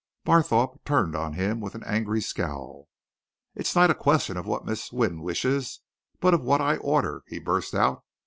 Barthorpe 0.25 0.83
turned 0.83 1.15
on 1.15 1.33
him 1.33 1.59
with 1.59 1.75
an 1.75 1.83
angry 1.83 2.21
scowl. 2.21 2.89
"It's 3.53 3.75
not 3.75 3.91
a 3.91 3.93
question 3.93 4.35
of 4.35 4.47
what 4.47 4.65
Miss 4.65 4.91
Wynne 4.91 5.21
wishes, 5.21 5.81
but 6.19 6.33
of 6.33 6.41
what 6.41 6.59
I 6.59 6.77
order," 6.77 7.21
he 7.27 7.37
burst 7.37 7.75
out. 7.75 8.03